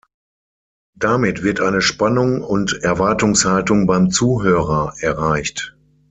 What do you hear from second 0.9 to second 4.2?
Damit wird eine Spannung und Erwartungshaltung beim